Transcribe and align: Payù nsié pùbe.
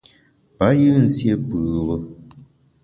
Payù 0.57 0.91
nsié 1.03 1.33
pùbe. 1.49 1.95